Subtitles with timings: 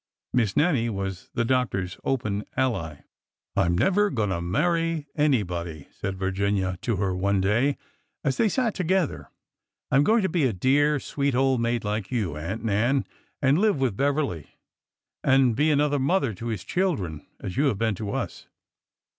[0.33, 3.01] Miss Nannie was the doctor's open ally.''
[3.55, 7.77] I 'm never going to marry anybody," said Virginia to her, one day,
[8.23, 9.29] as they sat together."
[9.91, 12.35] I 'm going to be a dear, sweet old maid like you.
[12.35, 13.05] Aunt Nan,
[13.43, 14.47] and live with Beverly,
[15.23, 18.47] and be another mother to his children, as you have been to us."